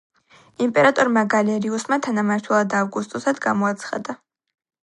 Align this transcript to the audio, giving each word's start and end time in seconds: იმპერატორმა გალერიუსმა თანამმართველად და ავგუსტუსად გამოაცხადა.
იმპერატორმა 0.67 1.23
გალერიუსმა 1.33 1.99
თანამმართველად 2.07 2.73
და 2.75 2.83
ავგუსტუსად 2.87 3.45
გამოაცხადა. 3.47 4.21